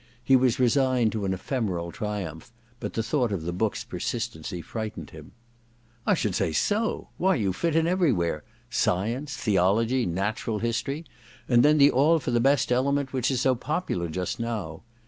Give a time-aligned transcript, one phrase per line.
[0.23, 4.59] He was resigned to an ephemeral triumph but the thought of the book's per sistency
[4.63, 5.31] frightened him.
[5.69, 7.09] * I should say so!
[7.19, 8.43] Why, you fit in every where—
[8.87, 11.01] ^science, theology, natural history—
[11.47, 13.29] ^and 26 THE DESCENT OF MAN iv then the all for the best element which
[13.29, 14.81] is so popular just now.